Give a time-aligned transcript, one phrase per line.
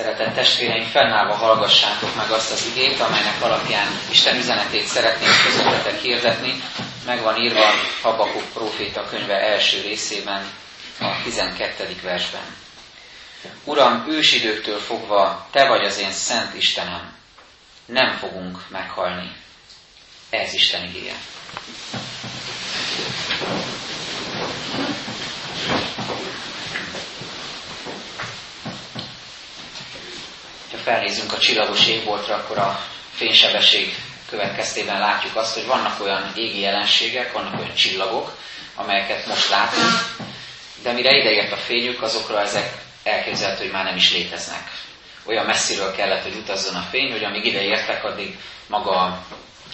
[0.00, 6.62] Szeretett testvéreim, fennállva hallgassátok meg azt az igét, amelynek alapján Isten üzenetét szeretnénk közöttetek hirdetni.
[7.06, 7.64] Meg írva
[8.02, 10.44] Habakuk próféta könyve első részében,
[11.00, 11.96] a 12.
[12.02, 12.56] versben.
[13.64, 17.12] Uram, ősidőktől fogva, Te vagy az én szent Istenem.
[17.86, 19.32] Nem fogunk meghalni.
[20.30, 21.14] Ez Isten igéje.
[30.90, 32.80] Felnézünk a csillagos égboltra, akkor a
[33.14, 33.94] fénysebesség
[34.30, 38.36] következtében látjuk azt, hogy vannak olyan égi jelenségek, vannak olyan csillagok,
[38.74, 39.92] amelyeket most látunk,
[40.82, 42.72] de mire ideért a fényük, azokra ezek
[43.02, 44.70] elképzelhető, hogy már nem is léteznek.
[45.24, 49.24] Olyan messziről kellett, hogy utazzon a fény, hogy amíg ide értek, addig maga a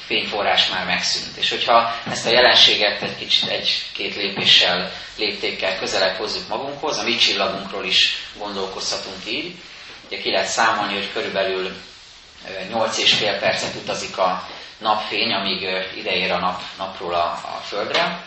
[0.07, 1.37] fényforrás már megszűnt.
[1.37, 7.17] És hogyha ezt a jelenséget egy kicsit egy-két lépéssel, léptékkel közelebb hozzuk magunkhoz, a mi
[7.17, 9.55] csillagunkról is gondolkozhatunk így,
[10.07, 11.73] Ugye ki lehet számolni, hogy körülbelül
[12.73, 15.63] 8,5 percet utazik a napfény, amíg
[15.97, 18.23] ideér a nap, napról a, a Földre.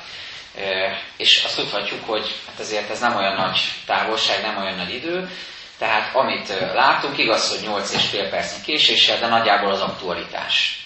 [1.17, 5.29] És azt tudhatjuk, hogy hát azért ez nem olyan nagy távolság, nem olyan nagy idő,
[5.77, 10.85] tehát amit látunk, igaz, hogy 8,5 percnyi késéssel, de nagyjából az aktualitás.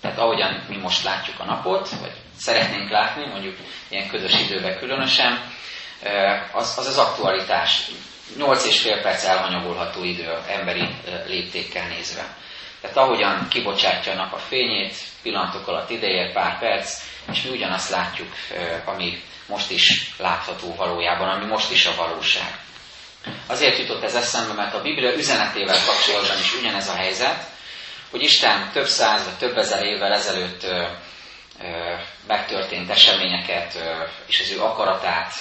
[0.00, 3.56] Tehát ahogyan mi most látjuk a napot, vagy szeretnénk látni, mondjuk
[3.88, 5.52] ilyen közös időben különösen,
[6.52, 7.90] az az, az aktualitás.
[8.36, 10.88] 8 és perc elhanyagolható idő emberi
[11.26, 12.36] léptékkel nézve.
[12.80, 17.90] Tehát ahogyan kibocsátja a nap a fényét, pillanatok alatt ideje, pár perc, és mi ugyanazt
[17.90, 18.28] látjuk,
[18.84, 22.58] ami most is látható valójában, ami most is a valóság.
[23.46, 27.44] Azért jutott ez eszembe, mert a Biblia üzenetével kapcsolatban is ugyanez a helyzet,
[28.10, 30.86] hogy Isten több száz vagy több ezer évvel ezelőtt ö,
[31.62, 31.94] ö,
[32.26, 35.32] megtörtént eseményeket ö, és az ő akaratát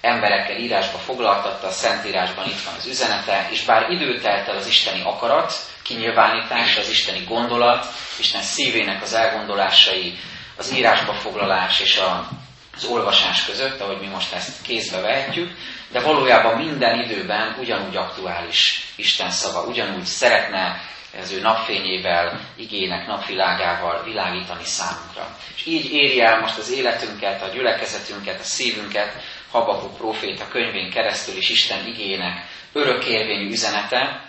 [0.00, 4.66] emberekkel írásba foglaltatta, a Szentírásban itt van az üzenete, és bár idő telt el az
[4.66, 5.52] isteni akarat,
[5.82, 7.86] kinyilvánítás, az isteni gondolat,
[8.18, 10.18] Isten szívének az elgondolásai,
[10.56, 12.28] az írásba foglalás és a,
[12.76, 15.50] az olvasás között, ahogy mi most ezt kézbe vehetjük,
[15.92, 20.80] de valójában minden időben ugyanúgy aktuális Isten szava, ugyanúgy szeretne
[21.20, 25.36] az ő napfényével, igének, napvilágával világítani számunkra.
[25.56, 29.12] És így éri el most az életünket, a gyülekezetünket, a szívünket,
[29.50, 34.24] Habakuk próféta könyvén keresztül is Isten igének örökérvényű üzenete,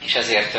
[0.00, 0.58] és ezért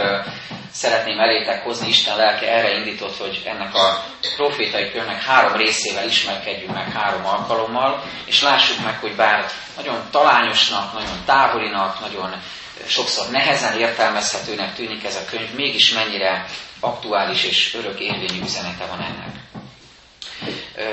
[0.71, 6.73] szeretném elétek hozni, Isten lelke erre indított, hogy ennek a profétai könyvnek három részével ismerkedjünk
[6.73, 12.41] meg három alkalommal, és lássuk meg, hogy bár nagyon talányosnak, nagyon távolinak, nagyon
[12.87, 16.45] sokszor nehezen értelmezhetőnek tűnik ez a könyv, mégis mennyire
[16.79, 19.52] aktuális és örök érvényű üzenete van ennek.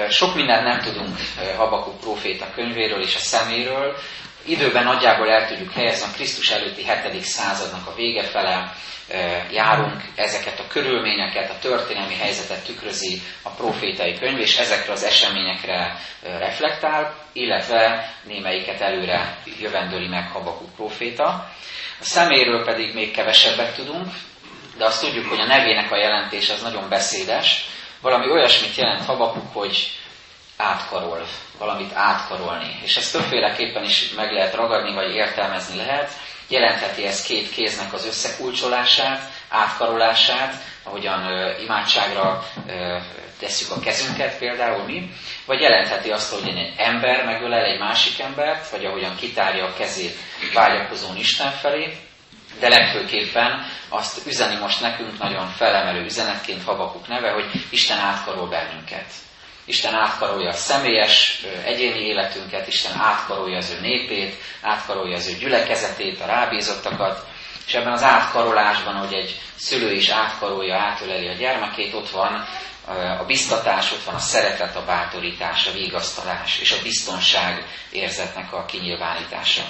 [0.09, 1.17] Sok mindent nem tudunk
[1.57, 3.97] Habakuk próféta könyvéről és a szeméről.
[4.45, 7.23] Időben nagyjából el tudjuk helyezni a Krisztus előtti 7.
[7.23, 8.73] századnak a vége fele,
[9.53, 15.97] járunk, ezeket a körülményeket, a történelmi helyzetet tükrözi a profétai könyv, és ezekre az eseményekre
[16.23, 21.27] reflektál, illetve némelyiket előre jövendőli meg Habakuk proféta.
[22.01, 24.07] A szeméről pedig még kevesebbet tudunk,
[24.79, 27.65] de azt tudjuk, hogy a nevének a jelentés az nagyon beszédes,
[28.01, 29.91] valami olyasmit jelent Habakuk, hogy
[30.57, 31.27] átkarol,
[31.59, 32.79] valamit átkarolni.
[32.83, 36.13] És ezt többféleképpen is meg lehet ragadni, vagy értelmezni lehet.
[36.49, 42.97] Jelentheti ez két kéznek az összekulcsolását, átkarolását, ahogyan ö, imádságra ö,
[43.39, 45.11] tesszük a kezünket például mi,
[45.47, 50.17] vagy jelentheti azt, hogy egy ember megölel egy másik embert, vagy ahogyan kitárja a kezét
[50.55, 51.97] vágyakozón Isten felé,
[52.61, 59.07] de legfőképpen azt üzeni most nekünk nagyon felemelő üzenetként Habakuk neve, hogy Isten átkarol bennünket.
[59.65, 66.21] Isten átkarolja a személyes, egyéni életünket, Isten átkarolja az ő népét, átkarolja az ő gyülekezetét,
[66.21, 67.27] a rábízottakat,
[67.67, 72.45] és ebben az átkarolásban, hogy egy szülő is átkarolja, átöleli a gyermekét, ott van
[73.19, 78.65] a biztatás, ott van a szeretet, a bátorítás, a vigasztalás és a biztonság érzetnek a
[78.65, 79.63] kinyilvánítása.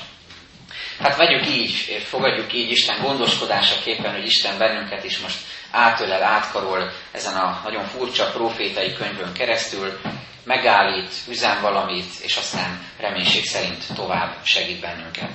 [1.03, 5.39] Hát vegyük így, fogadjuk így Isten gondoskodásaképpen, hogy Isten bennünket is most
[5.71, 10.01] átölel, átkarol ezen a nagyon furcsa profétai könyvön keresztül,
[10.45, 15.31] megállít, üzen valamit, és aztán reménység szerint tovább segít bennünket.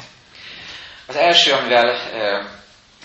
[1.07, 2.49] Az első, amivel e,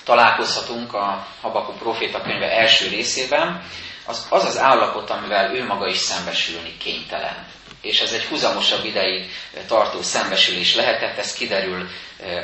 [0.04, 3.62] találkozhatunk a Habakú proféta könyve első részében,
[4.06, 7.46] az az, az állapot, amivel ő maga is szembesülni kénytelen
[7.80, 9.30] és ez egy húzamosabb ideig
[9.66, 11.88] tartó szembesülés lehetett, ez kiderül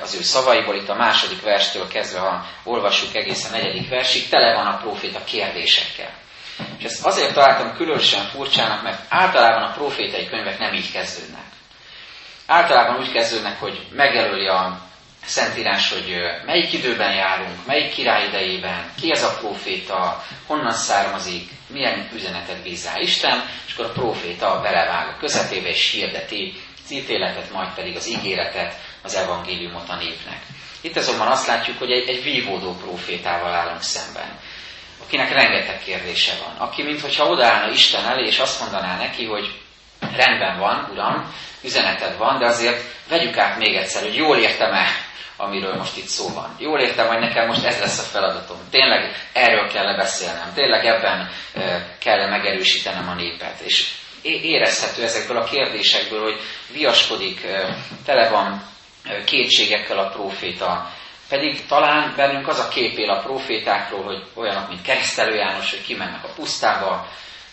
[0.02, 4.54] az ő szavaiból, itt a második verstől kezdve, ha olvassuk egészen a negyedik versig, tele
[4.54, 6.10] van a proféta kérdésekkel.
[6.78, 11.44] És ezt azért találtam különösen furcsának, mert általában a profétai könyvek nem így kezdődnek.
[12.46, 14.85] Általában úgy kezdődnek, hogy megjelöli a
[15.26, 16.14] Szentírás, hogy
[16.44, 22.98] melyik időben járunk, melyik király idejében, ki ez a proféta, honnan származik, milyen üzenetet bízá
[22.98, 28.08] Isten, és akkor a proféta belevág a közepébe és hirdeti az ítéletet, majd pedig az
[28.08, 30.38] ígéretet, az evangéliumot a népnek.
[30.80, 34.38] Itt azonban azt látjuk, hogy egy, egy vívódó profétával állunk szemben,
[35.02, 39.60] akinek rengeteg kérdése van, aki mintha odaállna Isten elé, és azt mondaná neki, hogy
[40.16, 44.86] rendben van, Uram, üzeneted van, de azért vegyük át még egyszer, hogy jól értem-e,
[45.36, 46.56] amiről most itt szó van.
[46.58, 48.56] Jól értem, hogy nekem most ez lesz a feladatom.
[48.70, 51.30] Tényleg erről kell beszélnem, tényleg ebben
[51.98, 53.60] kell megerősítenem a népet.
[53.60, 53.88] És
[54.22, 56.40] érezhető ezekből a kérdésekből, hogy
[56.72, 57.46] viaskodik,
[58.04, 58.62] tele van
[59.24, 60.90] kétségekkel a próféta.
[61.28, 65.82] Pedig talán bennünk az a kép él a profétákról, hogy olyanok, mint Keresztelő János, hogy
[65.82, 67.06] kimennek a pusztába,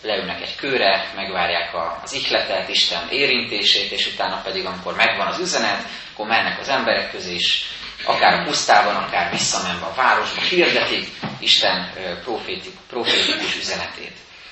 [0.03, 1.71] leülnek egy kőre, megvárják
[2.03, 5.83] az ihletet, Isten érintését, és utána pedig, amikor megvan az üzenet,
[6.13, 7.61] akkor mennek az emberek közé, és
[8.05, 11.07] akár a pusztában, akár visszamenve a városba hirdetik
[11.39, 11.93] Isten
[12.87, 14.11] profétikus üzenetét.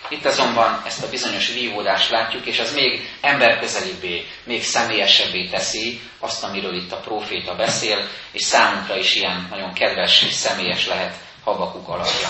[0.09, 6.43] Itt azonban ezt a bizonyos vívódást látjuk, és az még emberközelibbé, még személyesebbé teszi azt,
[6.43, 11.87] amiről itt a proféta beszél, és számunkra is ilyen nagyon kedves és személyes lehet Habakuk
[11.87, 12.29] alapja.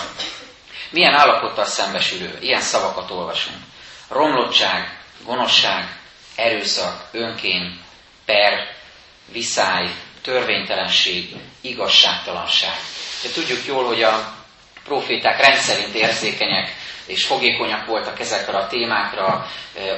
[0.91, 3.57] Milyen állapottal szembesülő, ilyen szavakat olvasunk.
[4.09, 5.97] Romlottság, gonoszság,
[6.35, 7.79] erőszak, önkény,
[8.25, 8.75] per,
[9.31, 9.89] viszály,
[10.21, 12.75] törvénytelenség, igazságtalanság.
[13.23, 14.33] De tudjuk jól, hogy a
[14.83, 19.47] proféták rendszerint érzékenyek és fogékonyak voltak ezekre a témákra,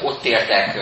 [0.02, 0.78] ott éltek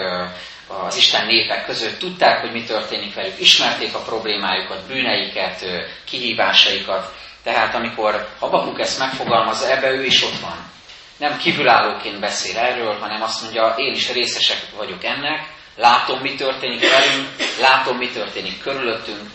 [0.67, 5.65] az Isten népek között, tudták, hogy mi történik velük, ismerték a problémájukat, bűneiket,
[6.05, 7.13] kihívásaikat,
[7.43, 10.69] tehát amikor Habakuk ezt megfogalmazza, ebbe ő is ott van.
[11.17, 16.89] Nem kívülállóként beszél erről, hanem azt mondja, én is részesek vagyok ennek, látom, mi történik
[16.89, 17.27] velünk,
[17.59, 19.29] látom, mi történik körülöttünk,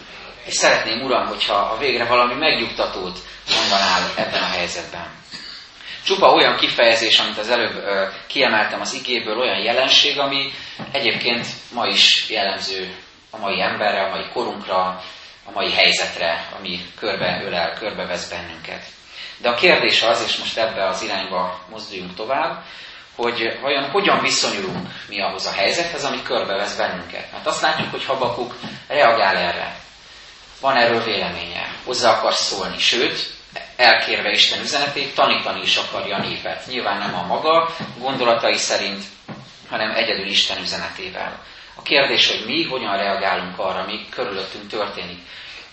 [0.45, 3.19] és szeretném, Uram, hogyha a végre valami megnyugtatót
[3.55, 5.07] mondanál ebben a helyzetben.
[6.05, 10.51] Csupa olyan kifejezés, amit az előbb ö, kiemeltem az igéből, olyan jelenség, ami
[10.93, 12.95] egyébként ma is jellemző
[13.31, 15.03] a mai emberre, a mai korunkra,
[15.47, 18.83] a mai helyzetre, ami körbe ölel, körbevesz bennünket.
[19.39, 22.65] De a kérdés az, és most ebbe az irányba mozduljunk tovább,
[23.17, 27.33] hogy vajon hogyan viszonyulunk mi ahhoz a helyzethez, ami körbevesz bennünket.
[27.33, 28.55] Mert azt látjuk, hogy Habakuk
[28.89, 29.77] reagál erre.
[30.61, 33.35] Van erről véleménye, hozzá akar szólni, sőt,
[33.77, 36.67] elkérve Isten üzenetét, tanítani is akarja a népet.
[36.67, 39.05] Nyilván nem a maga gondolatai szerint,
[39.69, 41.43] hanem egyedül Isten üzenetével.
[41.77, 45.19] A kérdés, hogy mi hogyan reagálunk arra, mi körülöttünk történik.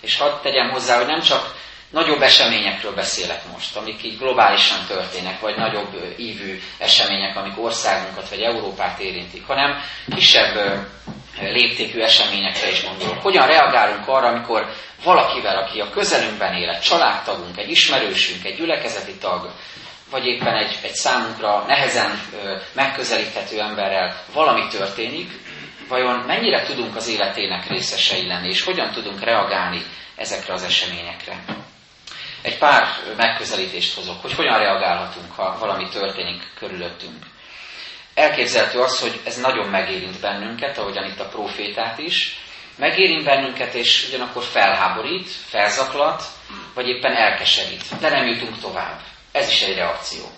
[0.02, 1.56] És hadd tegyem hozzá, hogy nem csak
[1.90, 8.42] nagyobb eseményekről beszélek most, amik így globálisan történnek, vagy nagyobb ívű események, amik országunkat vagy
[8.42, 9.82] Európát érintik, hanem
[10.16, 10.86] kisebb
[11.42, 13.22] léptékű eseményekre is gondolok.
[13.22, 14.70] Hogyan reagálunk arra, amikor
[15.04, 19.52] valakivel, aki a közelünkben él, egy családtagunk, egy ismerősünk, egy gyülekezeti tag,
[20.10, 22.22] vagy éppen egy, egy számunkra nehezen
[22.74, 25.32] megközelíthető emberrel valami történik,
[25.88, 29.82] vajon mennyire tudunk az életének részesei lenni, és hogyan tudunk reagálni
[30.16, 31.44] ezekre az eseményekre.
[32.42, 32.88] Egy pár
[33.18, 37.26] megközelítést hozok, hogy hogyan reagálhatunk, ha valami történik körülöttünk.
[38.14, 42.38] Elképzelhető az, hogy ez nagyon megérint bennünket, ahogyan itt a profétát is,
[42.76, 46.24] megérint bennünket, és ugyanakkor felháborít, felzaklat,
[46.74, 48.00] vagy éppen elkeserít.
[48.00, 49.00] De nem jutunk tovább.
[49.32, 50.32] Ez is egy reakció.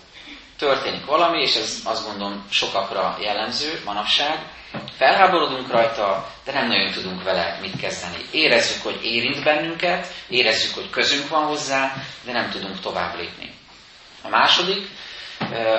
[0.58, 4.38] Történik valami, és ez azt gondolom sokakra jellemző manapság,
[4.96, 8.16] felháborodunk rajta, de nem nagyon tudunk vele mit kezdeni.
[8.30, 11.94] Érezzük, hogy érint bennünket, érezzük, hogy közünk van hozzá,
[12.24, 13.54] de nem tudunk tovább lépni.
[14.22, 14.88] A második,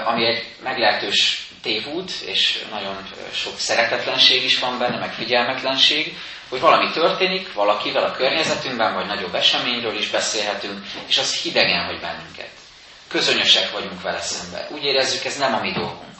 [0.06, 6.18] ami egy meglehetős tévút, és nagyon sok szeretetlenség is van benne, meg figyelmetlenség,
[6.50, 12.00] hogy valami történik valakivel a környezetünkben, vagy nagyobb eseményről is beszélhetünk, és az hidegen hogy
[12.00, 12.50] bennünket.
[13.08, 14.68] Közönösek vagyunk vele szemben.
[14.72, 16.16] Úgy érezzük, ez nem a mi dolgunk.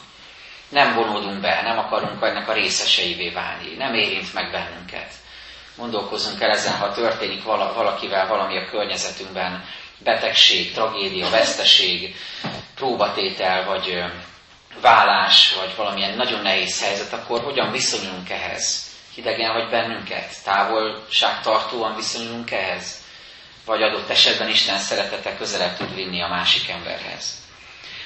[0.68, 5.12] Nem vonódunk be, nem akarunk ennek a részeseivé válni, nem érint meg bennünket.
[5.76, 9.64] Gondolkozunk el ezen, ha történik valakivel valami a környezetünkben,
[9.98, 12.14] betegség, tragédia, veszteség,
[12.74, 14.04] próbatétel, vagy
[14.80, 18.86] vállás, vagy valamilyen nagyon nehéz helyzet, akkor hogyan viszonyulunk ehhez?
[19.14, 20.42] Hidegen vagy bennünket?
[20.44, 23.06] Távolságtartóan viszonyulunk ehhez?
[23.68, 27.34] Vagy adott esetben Isten szeretete közelebb tud vinni a másik emberhez?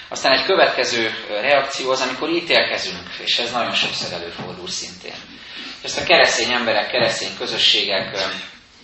[0.09, 5.14] Aztán egy következő reakció az, amikor ítélkezünk, és ez nagyon sokszor előfordul szintén.
[5.83, 8.19] Ezt a keresztény emberek, keresztény közösségek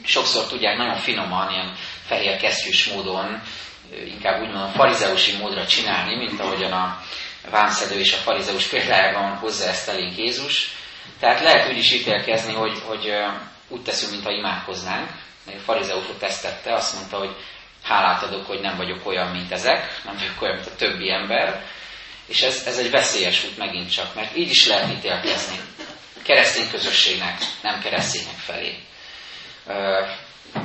[0.05, 1.75] sokszor tudják nagyon finoman, ilyen
[2.07, 3.43] fehér kesztyűs módon,
[4.07, 7.03] inkább úgy mondom farizeusi módra csinálni, mint ahogyan a
[7.51, 10.71] vámszedő és a farizeus példájában hozza ezt elénk Jézus.
[11.21, 13.13] Tehát lehet úgy is ítélkezni, hogy, hogy
[13.69, 15.09] úgy teszünk, mintha imádkoznánk,
[15.57, 17.37] A farizeusok ezt tette, azt mondta, hogy
[17.83, 21.63] hálát adok, hogy nem vagyok olyan, mint ezek, nem vagyok olyan, mint a többi ember,
[22.27, 25.57] és ez, ez egy veszélyes út megint csak, mert így is lehet ítélkezni.
[26.23, 28.79] Keresztény közösségnek, nem keresztények felé.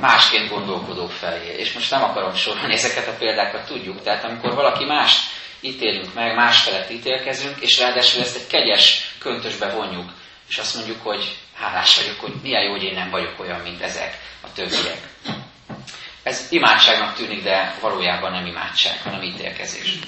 [0.00, 1.54] Másként gondolkodók felé.
[1.56, 4.02] És most nem akarom sorolni ezeket a példákat, tudjuk.
[4.02, 5.18] Tehát amikor valaki más
[5.60, 10.10] ítélünk meg, más felett ítélkezünk, és ráadásul ezt egy kegyes köntösbe vonjuk,
[10.48, 13.82] és azt mondjuk, hogy hálás vagyok, hogy milyen jó, hogy én nem vagyok olyan, mint
[13.82, 15.08] ezek a többiek.
[16.22, 19.98] Ez imádságnak tűnik, de valójában nem imádság, hanem ítélkezés.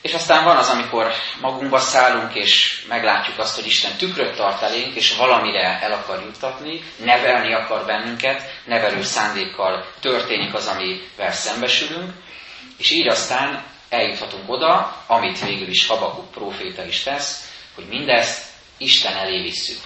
[0.00, 4.94] És aztán van az, amikor magunkba szállunk, és meglátjuk azt, hogy Isten tükröt tart elénk,
[4.94, 12.12] és valamire el akar juttatni, nevelni akar bennünket, nevelő szándékkal történik az, amivel szembesülünk,
[12.76, 18.44] és így aztán eljuthatunk oda, amit végül is Habakuk próféta is tesz, hogy mindezt
[18.76, 19.78] Isten elé visszük.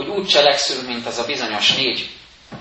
[0.00, 2.10] Hogy úgy cselekszünk, mint az a bizonyos négy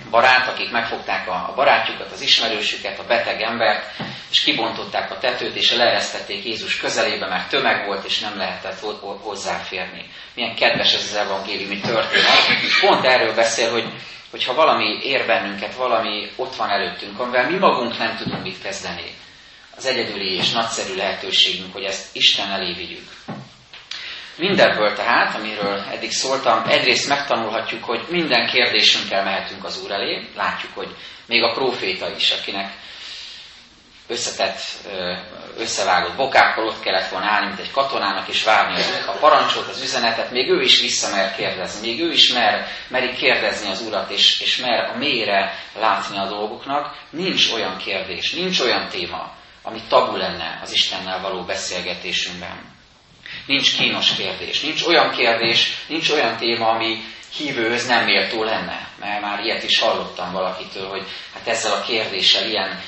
[0.10, 3.96] barát, akik megfogták a barátjukat, az ismerősüket, a beteg embert,
[4.32, 8.80] és kibontották a tetőt, és leeresztették Jézus közelébe, mert tömeg volt, és nem lehetett
[9.22, 10.06] hozzáférni.
[10.36, 12.36] Milyen kedves ez az evangéliumi történet.
[12.82, 13.86] Pont erről beszél, hogy,
[14.32, 18.62] hogy ha valami ér bennünket, valami ott van előttünk, amivel mi magunk nem tudunk mit
[18.62, 19.14] kezdeni,
[19.76, 23.08] az egyedüli és nagyszerű lehetőségünk, hogy ezt Isten elé vigyük.
[24.40, 30.28] Mindebből tehát, amiről eddig szóltam, egyrészt megtanulhatjuk, hogy minden kérdésünkkel mehetünk az Úr elé.
[30.36, 32.72] Látjuk, hogy még a próféta is, akinek
[34.08, 34.60] összetett,
[35.58, 40.32] összevágott bokákkal ott kellett volna állni, mint egy katonának, és várni a parancsot, az üzenetet,
[40.32, 44.58] még ő is visszamer kérdezni, még ő is mer, meri kérdezni az Urat, és, és
[44.58, 46.96] mer a mélyre látni a dolgoknak.
[47.10, 49.32] Nincs olyan kérdés, nincs olyan téma,
[49.64, 52.79] ami tabu lenne az Istennel való beszélgetésünkben.
[53.46, 57.04] Nincs kínos kérdés, nincs olyan kérdés, nincs olyan téma, ami
[57.38, 58.88] hívőhöz nem méltó lenne.
[59.00, 62.82] Mert már ilyet is hallottam valakitől, hogy hát ezzel a kérdéssel, ilyen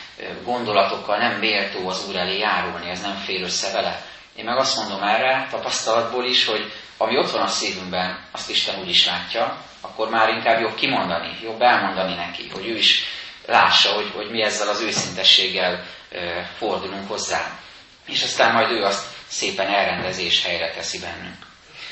[0.43, 4.05] gondolatokkal nem méltó az Úr elé járulni, ez nem fél össze vele.
[4.36, 8.79] Én meg azt mondom erre tapasztalatból is, hogy ami ott van a szívünkben, azt Isten
[8.79, 13.03] úgy is látja, akkor már inkább jobb kimondani, jobb elmondani neki, hogy ő is
[13.46, 15.84] lássa, hogy, hogy mi ezzel az őszintességgel
[16.58, 17.60] fordulunk hozzá.
[18.05, 21.45] És aztán majd ő azt szépen elrendezés helyre teszi bennünk.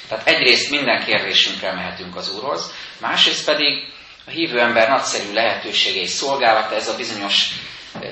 [0.08, 3.88] Tehát egyrészt minden kérdésünkre mehetünk az Úrhoz, másrészt pedig
[4.25, 7.48] a hívő ember nagyszerű lehetősége és szolgálata, ez a bizonyos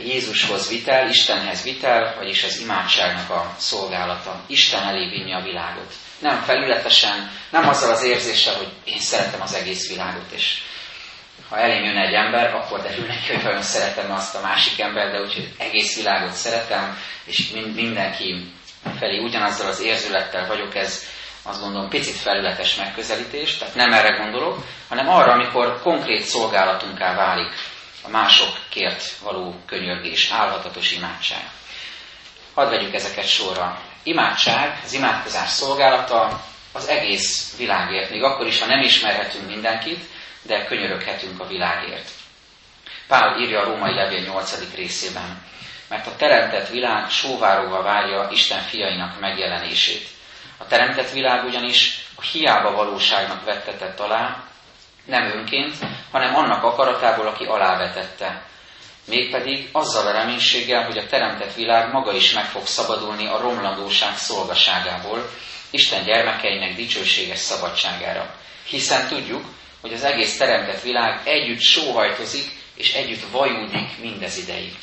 [0.04, 4.44] Jézushoz vitel, Istenhez vitel, vagyis az imádságnak a szolgálata.
[4.48, 5.94] Isten elé vinni a világot.
[6.20, 10.62] Nem felületesen, nem azzal az érzéssel, hogy én szeretem az egész világot, és
[11.50, 15.12] ha elém jön egy ember, akkor derül neki, hogy nagyon szeretem azt a másik ember,
[15.12, 18.52] de úgyhogy egész világot szeretem, és mindenki
[18.96, 21.04] felé ugyanazzal az érzülettel vagyok, ez
[21.44, 27.54] azt gondolom picit felületes megközelítés, tehát nem erre gondolok, hanem arra, amikor konkrét szolgálatunká válik
[28.04, 31.50] a másokért való könyörgés, álhatatos imádság.
[32.54, 33.82] Hadd vegyük ezeket sorra.
[34.04, 40.04] Imádság, az imádkozás szolgálata az egész világért, még akkor is, ha nem ismerhetünk mindenkit,
[40.42, 42.10] de könyöröghetünk a világért.
[43.08, 44.76] Pál írja a római levél 8.
[44.76, 45.46] részében,
[45.90, 50.08] mert a teremtett világ sóváróval várja Isten fiainak megjelenését.
[50.58, 54.44] A teremtett világ ugyanis a hiába valóságnak vettetett alá,
[55.06, 55.76] nem önként,
[56.12, 58.42] hanem annak akaratából, aki alávetette.
[59.06, 64.18] Mégpedig azzal a reménységgel, hogy a teremtett világ maga is meg fog szabadulni a romlandóság
[64.18, 65.30] szolgaságából,
[65.70, 68.36] Isten gyermekeinek dicsőséges szabadságára.
[68.64, 69.46] Hiszen tudjuk,
[69.82, 74.76] hogy az egész teremtett világ együtt sóhajtozik, és együtt vajúdik mindez ideig.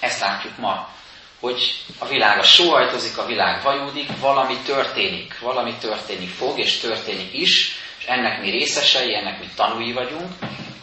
[0.00, 0.88] Ezt látjuk ma,
[1.40, 7.32] hogy a világ a sóhajtozik, a világ vajúdik, valami történik, valami történni fog, és történik
[7.32, 10.32] is, és ennek mi részesei, ennek mi tanúi vagyunk,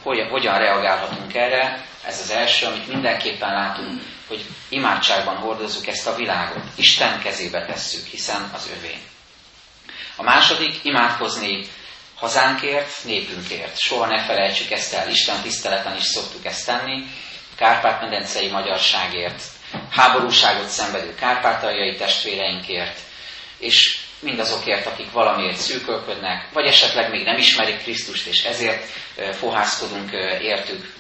[0.04, 6.16] hogy, hogyan reagálhatunk erre, ez az első, amit mindenképpen látunk, hogy imádságban hordozzuk ezt a
[6.16, 8.96] világot, Isten kezébe tesszük, hiszen az övé.
[10.16, 11.68] A második, imádkozni
[12.16, 13.78] hazánkért, népünkért.
[13.78, 17.04] Soha ne felejtsük ezt el, Isten tiszteleten is szoktuk ezt tenni,
[17.58, 19.42] Kárpát-medencei magyarságért,
[19.92, 23.00] háborúságot szenvedő kárpátaljai testvéreinkért,
[23.58, 28.90] és mindazokért, akik valamiért szűkölködnek, vagy esetleg még nem ismerik Krisztust, és ezért
[29.38, 30.94] fohászkodunk értük,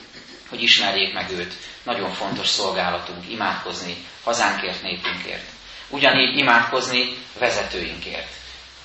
[0.49, 1.53] hogy ismerjék meg őt.
[1.83, 5.49] Nagyon fontos szolgálatunk imádkozni hazánkért, népünkért.
[5.89, 8.27] Ugyanígy imádkozni vezetőinkért.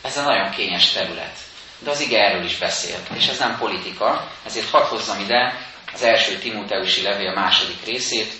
[0.03, 1.37] Ez egy nagyon kényes terület.
[1.79, 6.03] De az ige erről is beszél, és ez nem politika, ezért hadd hozzam ide az
[6.03, 8.33] első Timóteusi levél második részét,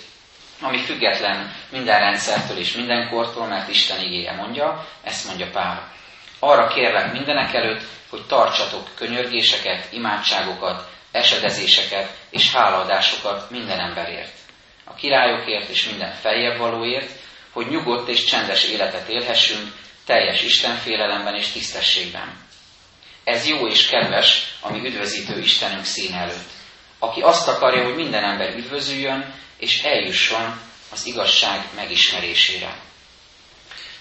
[0.61, 5.91] ami független minden rendszertől és minden kortól, mert Isten igéje mondja, ezt mondja Pál.
[6.39, 14.33] Arra kérlek mindenek előtt, hogy tartsatok könyörgéseket, imádságokat, esedezéseket és hálaadásokat minden emberért,
[14.83, 17.11] a királyokért és minden feljebb valóért,
[17.51, 19.73] hogy nyugodt és csendes életet élhessünk,
[20.05, 22.49] teljes Istenfélelemben és tisztességben.
[23.23, 26.49] Ez jó és kedves, ami üdvözítő Istenünk szín előtt,
[27.03, 30.59] aki azt akarja, hogy minden ember üdvözüljön, és eljusson
[30.91, 32.75] az igazság megismerésére.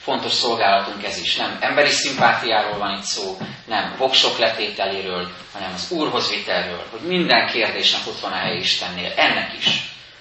[0.03, 1.37] Fontos szolgálatunk ez is.
[1.37, 7.47] Nem emberi szimpátiáról van itt szó, nem voksok letételéről, hanem az Úrhoz vitelről, hogy minden
[7.47, 9.13] kérdésnek ott van a hely Istennél.
[9.17, 9.67] Ennek is,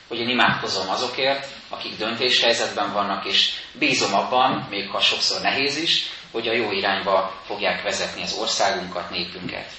[0.08, 6.06] hogy én imádkozom azokért, akik döntéshelyzetben vannak, és bízom abban, még ha sokszor nehéz is,
[6.32, 9.72] hogy a jó irányba fogják vezetni az országunkat, népünket.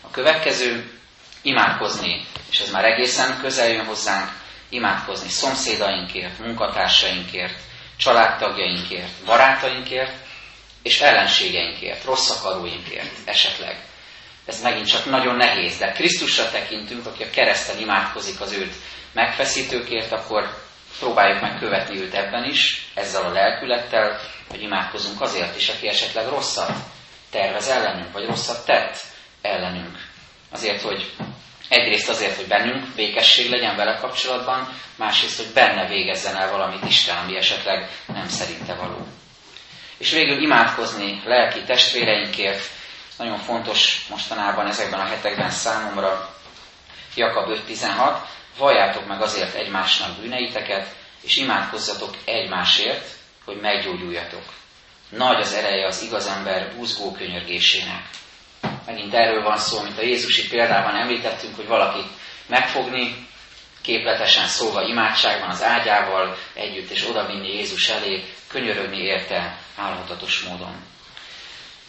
[0.00, 1.01] A következő,
[1.42, 4.30] imádkozni, és ez már egészen közel jön hozzánk,
[4.68, 7.58] imádkozni szomszédainkért, munkatársainkért,
[7.96, 10.12] családtagjainkért, barátainkért,
[10.82, 13.84] és ellenségeinkért, rossz akaróinkért esetleg.
[14.46, 18.74] Ez megint csak nagyon nehéz, de Krisztusra tekintünk, aki a kereszten imádkozik az őt
[19.12, 20.58] megfeszítőkért, akkor
[20.98, 26.28] próbáljuk meg követni őt ebben is, ezzel a lelkülettel, hogy imádkozunk azért is, aki esetleg
[26.28, 26.70] rosszat
[27.30, 28.96] tervez ellenünk, vagy rosszat tett
[29.42, 30.10] ellenünk.
[30.52, 31.10] Azért, hogy
[31.68, 37.16] egyrészt azért, hogy bennünk békesség legyen vele kapcsolatban, másrészt, hogy benne végezzen el valamit Isten,
[37.16, 39.06] ami esetleg nem szerinte való.
[39.98, 42.62] És végül imádkozni lelki testvéreinkért,
[43.18, 46.34] nagyon fontos mostanában ezekben a hetekben számomra,
[47.14, 48.16] Jakab 5.16,
[48.58, 53.08] valljátok meg azért egymásnak bűneiteket, és imádkozzatok egymásért,
[53.44, 54.44] hogy meggyógyuljatok.
[55.08, 58.04] Nagy az ereje az igaz ember búzgó könyörgésének.
[58.86, 62.06] Megint erről van szó, mint a Jézusi példában említettünk, hogy valakit
[62.46, 63.26] megfogni,
[63.82, 70.74] képletesen szólva imádságban az ágyával együtt, és odavinni Jézus elé, könyörögni érte álhatatos módon.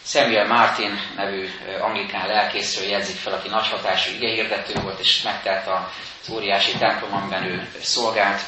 [0.06, 1.48] Samuel Martin nevű
[1.80, 7.44] anglikán lelkészről jegyzik fel, aki nagy hatású igehirdető volt, és megtelt az óriási templom, amiben
[7.44, 8.40] ő szolgált,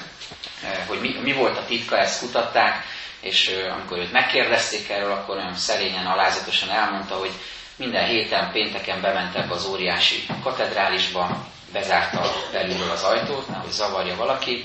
[0.87, 2.85] hogy mi, mi volt a titka, ezt kutatták,
[3.20, 7.32] és amikor őt megkérdezték erről, akkor nagyon szerényen, alázatosan elmondta, hogy
[7.76, 14.64] minden héten, pénteken bement ebbe az óriási katedrálisba, bezárta belülről az ajtót, nehogy zavarja valaki,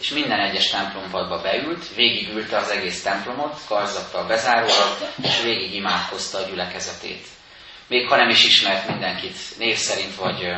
[0.00, 6.48] és minden egyes templompadba beült, végigülte az egész templomot, karzattal bezárólag, és végig imádkozta a
[6.48, 7.26] gyülekezetét.
[7.88, 10.54] Még ha nem is ismert mindenkit név szerint vagy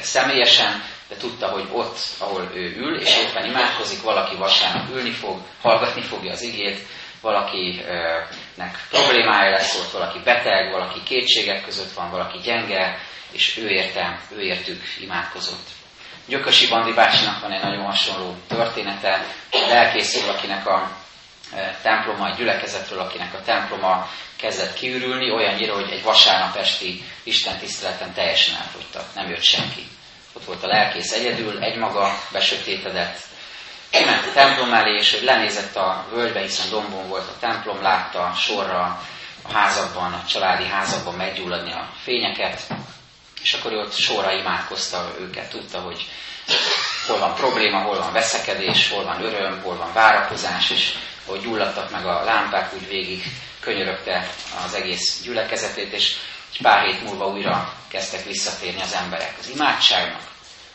[0.00, 5.40] személyesen, de tudta, hogy ott, ahol ő ül, és éppen imádkozik, valaki vasárnap ülni fog,
[5.60, 6.86] hallgatni fogja az igét,
[7.26, 12.98] valakinek problémája lesz ott, valaki beteg, valaki kétségek között van, valaki gyenge,
[13.32, 15.68] és ő érte, ő értük imádkozott.
[16.26, 19.24] Gyökösi Bandi bácsinak van egy nagyon hasonló története,
[19.68, 20.90] lelkészül, akinek a
[21.54, 27.58] e, temploma, egy gyülekezetről, akinek a temploma kezdett kiürülni, olyannyira, hogy egy vasárnap esti Isten
[27.58, 29.86] tiszteleten teljesen elfogytak, nem jött senki.
[30.32, 33.18] Ott volt a lelkész egyedül, egymaga, besötétedett,
[33.90, 38.32] kiment a templom elé, és hogy lenézett a völgybe, hiszen dombon volt a templom, látta
[38.36, 39.02] sorra
[39.42, 42.60] a házakban, a családi házakban meggyulladni a fényeket,
[43.42, 46.06] és akkor ő ott sorra imádkozta őket, tudta, hogy
[47.06, 50.94] hol van probléma, hol van veszekedés, hol van öröm, hol van várakozás, és
[51.26, 53.22] hogy gyulladtak meg a lámpák, úgy végig
[53.60, 54.30] könyörögte
[54.66, 56.16] az egész gyülekezetét, és
[56.62, 59.34] pár hét múlva újra kezdtek visszatérni az emberek.
[59.40, 60.20] Az imádságnak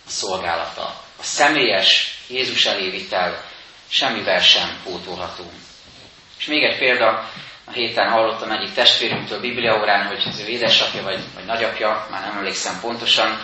[0.07, 0.83] a szolgálata,
[1.19, 3.43] a személyes Jézus elévitel
[3.89, 5.51] semmivel sem pótolható.
[6.39, 7.29] És még egy példa,
[7.65, 12.37] a héten hallottam egyik testvérünktől Bibliaórán, hogy az ő édesapja vagy, vagy nagyapja, már nem
[12.37, 13.41] emlékszem pontosan,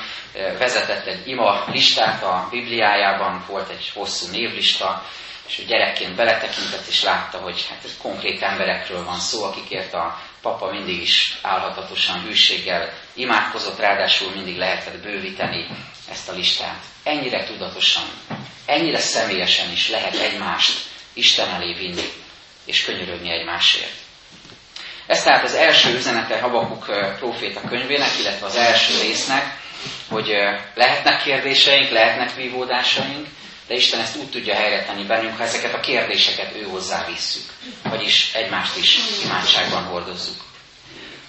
[0.58, 5.04] vezetett egy ima listát a Bibliájában, volt egy hosszú névlista,
[5.48, 10.22] és ő gyerekként beletekintett, és látta, hogy hát ez konkrét emberekről van szó, akikért a
[10.42, 15.68] papa mindig is álhatatosan hűséggel imádkozott, ráadásul mindig lehetett bővíteni
[16.10, 16.84] ezt a listát.
[17.04, 18.04] Ennyire tudatosan,
[18.68, 20.80] ennyire személyesen is lehet egymást
[21.14, 22.10] Isten elé vinni,
[22.66, 23.94] és könyörögni egymásért.
[25.08, 26.86] Ez tehát az első üzenete Habakuk
[27.20, 29.60] próféta könyvének, illetve az első résznek,
[30.10, 30.28] hogy
[30.76, 33.28] lehetnek kérdéseink, lehetnek vívódásaink,
[33.68, 37.50] de Isten ezt úgy tudja helyre tenni bennünk, ha ezeket a kérdéseket ő hozzá visszük,
[37.84, 40.44] vagyis egymást is imádságban hordozzuk.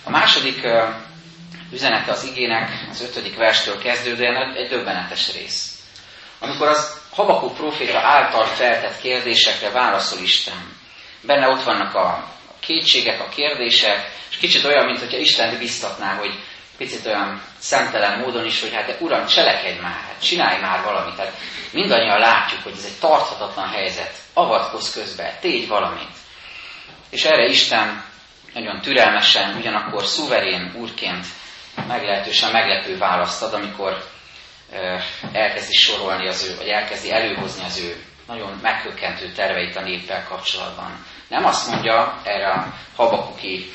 [0.04, 0.60] A második
[1.72, 5.78] üzenete az igének az ötödik verstől kezdődően egy döbbenetes rész.
[6.38, 10.76] Amikor az Habakuk proféta által feltett kérdésekre válaszol Isten,
[11.20, 12.28] benne ott vannak a
[12.60, 16.34] kétségek, a kérdések, és kicsit olyan, mint hogyha Isten biztatná, hogy
[16.76, 21.18] picit olyan szemtelen módon is, hogy hát de Uram, cselekedj már, hát csinálj már valamit.
[21.18, 21.32] Hát
[21.72, 24.14] mindannyian látjuk, hogy ez egy tarthatatlan helyzet.
[24.34, 26.16] Avatkozz közbe, tégy valamit.
[27.10, 28.04] És erre Isten
[28.54, 31.26] nagyon türelmesen, ugyanakkor szuverén úrként
[31.88, 34.04] meglehetősen meglepő választ ad, amikor
[35.32, 41.06] elkezdi sorolni az ő, vagy elkezdi előhozni az ő nagyon meghökkentő terveit a néppel kapcsolatban.
[41.28, 43.72] Nem azt mondja erre a habakuki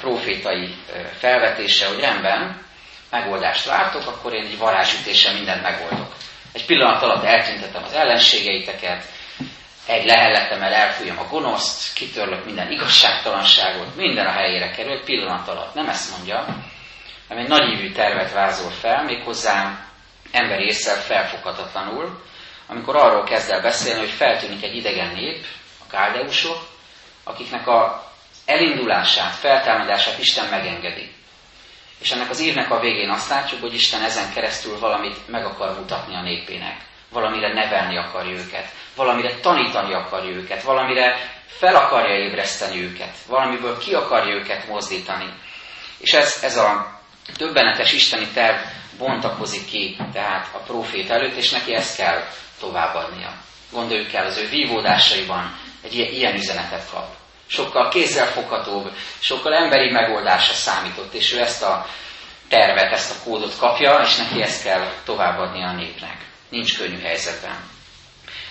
[0.00, 0.74] profétai
[1.18, 2.62] felvetése, hogy rendben,
[3.10, 6.14] megoldást látok, akkor én egy varázsütéssel mindent megoldok.
[6.52, 9.04] Egy pillanat alatt eltüntetem az ellenségeiteket,
[9.86, 15.74] egy lehelletemmel elfújom a gonoszt, kitörlök minden igazságtalanságot, minden a helyére kerül, egy pillanat alatt.
[15.74, 16.36] Nem ezt mondja,
[17.28, 19.78] hanem egy nagyívű tervet vázol fel, méghozzá
[20.32, 22.22] emberi észre felfoghatatlanul,
[22.66, 25.44] amikor arról kezd el beszélni, hogy feltűnik egy idegen nép,
[25.86, 26.58] a káldeusok,
[27.24, 28.10] akiknek a
[28.46, 31.10] elindulását, feltámadását Isten megengedi.
[31.98, 35.78] És ennek az írnek a végén azt látjuk, hogy Isten ezen keresztül valamit meg akar
[35.78, 36.76] mutatni a népének.
[37.10, 41.16] Valamire nevelni akarja őket, valamire tanítani akarja őket, valamire
[41.46, 45.32] fel akarja ébreszteni őket, valamiből ki akarja őket mozdítani.
[45.98, 47.00] És ez, ez a
[47.36, 48.56] többenetes isteni terv
[49.02, 52.22] bontakozik ki tehát a prófét előtt, és neki ezt kell
[52.60, 53.32] továbbadnia.
[53.72, 57.06] Gondoljuk el, az ő vívódásaiban egy ilyen, üzenetet kap.
[57.46, 61.86] Sokkal kézzelfoghatóbb, sokkal emberi megoldásra számított, és ő ezt a
[62.48, 66.16] tervet, ezt a kódot kapja, és neki ezt kell továbbadni a népnek.
[66.48, 67.71] Nincs könnyű helyzetben.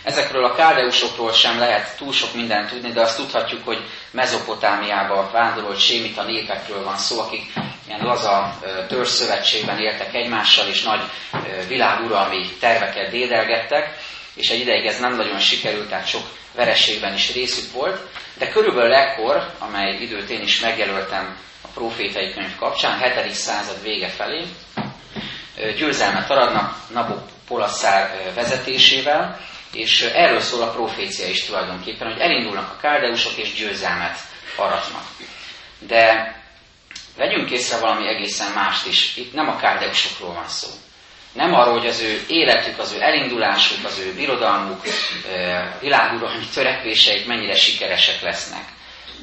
[0.04, 3.80] Ezekről a káldeusokról sem lehet túl sok mindent tudni, de azt tudhatjuk, hogy
[4.12, 7.54] Mezopotámiába vándorolt sémita népekről van szó, akik
[7.88, 11.02] ilyen laza törzszövetségben éltek egymással, és nagy
[11.68, 13.98] világuralmi terveket dédelgettek,
[14.34, 16.24] és egy ideig ez nem nagyon sikerült, tehát sok
[16.56, 18.00] verességben is részük volt,
[18.38, 23.34] de körülbelül ekkor, amely időt én is megjelöltem a profétai könyv kapcsán, 7.
[23.34, 24.44] század vége felé,
[25.78, 29.40] győzelmet aradnak Nabopolasszár vezetésével,
[29.74, 34.20] és erről szól a profécia is tulajdonképpen, hogy elindulnak a káldeusok és győzelmet
[34.56, 35.06] aratnak.
[35.80, 36.36] De
[37.18, 39.16] vegyünk észre valami egészen mást is.
[39.18, 40.70] Itt nem a káldeusokról van szó.
[41.34, 44.82] Nem arról, hogy az ő életük, az ő elindulásuk, az ő birodalmuk,
[45.80, 48.64] világuralmi törekvéseik mennyire sikeresek lesznek.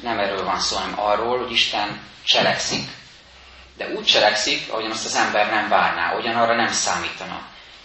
[0.03, 2.89] Nem erről van szó, hanem arról, hogy Isten cselekszik.
[3.77, 7.41] De úgy cselekszik, ahogyan azt az ember nem várná, ahogyan arra nem számítana.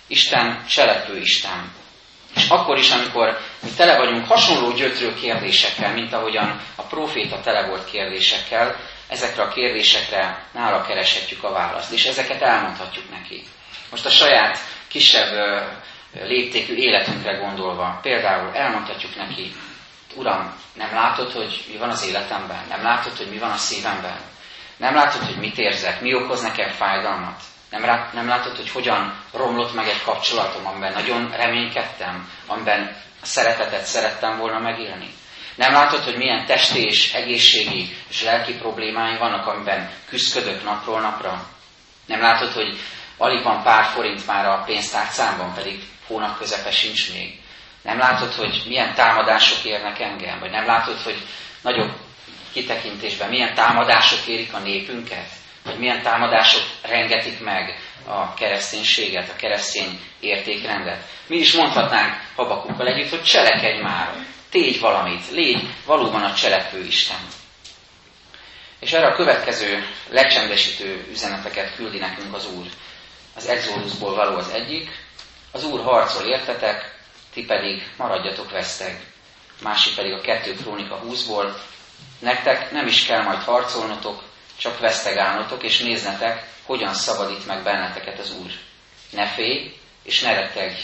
[0.06, 1.72] Isten cselekvő Isten.
[2.48, 7.84] Akkor is, amikor mi tele vagyunk hasonló gyötrő kérdésekkel, mint ahogyan a proféta tele volt
[7.84, 8.76] kérdésekkel,
[9.08, 13.42] ezekre a kérdésekre nála kereshetjük a választ, és ezeket elmondhatjuk neki.
[13.90, 15.32] Most a saját kisebb
[16.12, 19.52] léptékű életünkre gondolva, például elmondhatjuk neki,
[20.16, 22.64] Uram, nem látod, hogy mi van az életemben?
[22.68, 24.18] Nem látod, hogy mi van a szívemben?
[24.76, 26.00] Nem látod, hogy mit érzek?
[26.00, 27.42] Mi okoz nekem fájdalmat?
[27.70, 33.26] Nem, rá, nem látod, hogy hogyan romlott meg egy kapcsolatom, amiben nagyon reménykedtem, amiben a
[33.26, 35.14] szeretetet szerettem volna megélni?
[35.54, 41.46] Nem látod, hogy milyen testi és egészségi és lelki problémáim vannak, amiben küzdködök napról napra?
[42.06, 42.78] Nem látod, hogy
[43.16, 47.38] alig van pár forint már a pénztárcámban, pedig hónap közepe sincs még?
[47.82, 50.38] Nem látod, hogy milyen támadások érnek engem?
[50.38, 51.22] Vagy nem látod, hogy
[51.62, 51.92] nagyobb
[52.52, 55.28] kitekintésben milyen támadások érik a népünket?
[55.64, 61.02] Vagy milyen támadások rengetik meg a kereszténységet, a keresztény értékrendet?
[61.26, 64.14] Mi is mondhatnánk Habakukkal együtt, hogy cselekedj már,
[64.50, 67.16] tégy valamit, légy valóban a cselekvő Isten.
[68.80, 72.66] És erre a következő lecsendesítő üzeneteket küldi nekünk az Úr.
[73.36, 74.90] Az Exodusból való az egyik,
[75.52, 76.98] az Úr harcol értetek,
[77.32, 79.00] ti pedig maradjatok veszteg.
[79.62, 81.52] Másik pedig a kettő krónika 20-ból,
[82.18, 84.22] nektek nem is kell majd harcolnotok,
[84.58, 88.50] csak vesztegálnotok, és néznetek, hogyan szabadít meg benneteket az Úr.
[89.10, 90.74] Ne félj, és ne rettegj.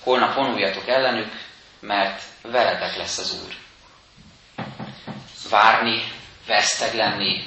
[0.00, 1.32] Holnap vonuljatok ellenük,
[1.80, 3.54] mert veletek lesz az Úr.
[5.50, 6.12] Várni,
[6.46, 7.44] veszteg lenni,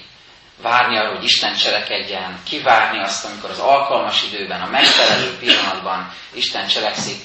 [0.62, 6.68] várni arra, hogy Isten cselekedjen, kivárni azt, amikor az alkalmas időben, a megfelelő pillanatban Isten
[6.68, 7.22] cselekszik,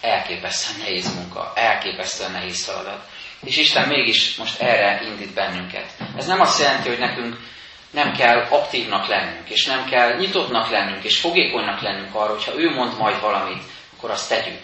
[0.00, 3.08] elképesztően nehéz munka, elképesztően nehéz feladat.
[3.44, 5.86] És Isten mégis most erre indít bennünket.
[6.16, 7.36] Ez nem azt jelenti, hogy nekünk
[7.92, 12.70] nem kell aktívnak lennünk, és nem kell nyitottnak lennünk, és fogékonynak lennünk arra, hogyha ő
[12.70, 13.62] mond majd valamit,
[13.96, 14.60] akkor azt tegyük.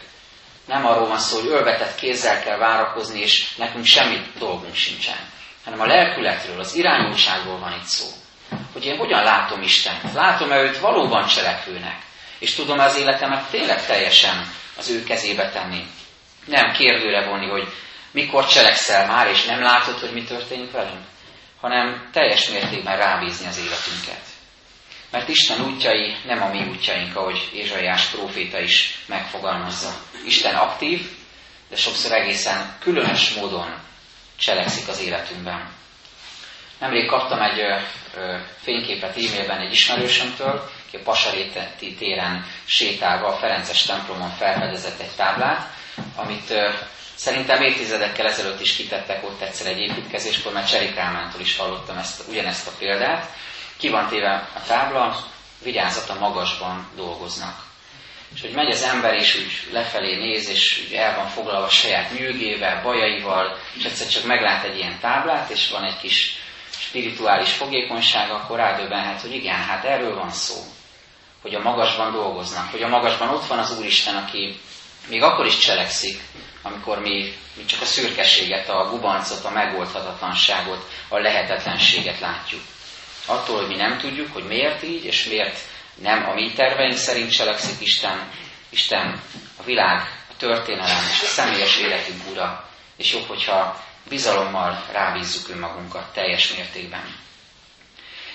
[0.67, 5.17] Nem arról van szó, hogy ölbetett kézzel kell várakozni, és nekünk semmi dolgunk sincsen.
[5.65, 8.07] Hanem a lelkületről, az irányultságról van itt szó.
[8.73, 10.15] Hogy én hogyan látom Istent?
[10.15, 11.99] Látom-e őt valóban cselekvőnek?
[12.39, 15.87] És tudom az életemet tényleg teljesen az ő kezébe tenni?
[16.45, 17.69] Nem kérdőre vonni, hogy
[18.11, 21.05] mikor cselekszel már, és nem látod, hogy mi történik velünk?
[21.61, 24.23] Hanem teljes mértékben rábízni az életünket.
[25.11, 29.95] Mert Isten útjai nem a mi útjaink, ahogy Ézsaiás próféta is megfogalmazza.
[30.25, 31.11] Isten aktív,
[31.69, 33.79] de sokszor egészen különös módon
[34.39, 35.71] cselekszik az életünkben.
[36.79, 37.77] Nemrég kaptam egy ö,
[38.15, 45.15] ö, fényképet e-mailben egy ismerősömtől, aki a Pasaréti téren sétálva a Ferences templomon felfedezett egy
[45.17, 45.71] táblát,
[46.17, 46.71] amit ö,
[47.19, 52.23] szerintem évtizedekkel ezelőtt is kitettek ott egyszer egy építkezéskor, mert Cserik Rámántól is hallottam ezt,
[52.29, 53.31] ugyanezt a példát.
[53.77, 55.25] Ki van téve a tábla,
[55.63, 57.67] vigyázat a magasban dolgoznak.
[58.35, 61.71] És hogy megy az ember, és úgy lefelé néz, és úgy el van foglalva a
[61.71, 66.37] saját nyűgével, bajaival, és egyszer csak meglát egy ilyen táblát, és van egy kis
[66.71, 70.57] spirituális fogékonysága, akkor rádöbbenhet, hogy igen, hát erről van szó.
[71.43, 74.61] Hogy a magasban dolgoznak, hogy a magasban ott van az Úristen, aki
[75.09, 76.21] még akkor is cselekszik,
[76.73, 82.61] amikor mi, mi csak a szürkeséget, a gubancot, a megoldhatatlanságot, a lehetetlenséget látjuk.
[83.27, 85.59] Attól, hogy mi nem tudjuk, hogy miért így, és miért
[85.95, 88.31] nem a mi terveink szerint cselekszik Isten,
[88.69, 89.23] Isten
[89.57, 90.01] a világ,
[90.31, 97.17] a történelem és a személyes életünk ura, és jobb, hogyha bizalommal rábízzuk önmagunkat teljes mértékben.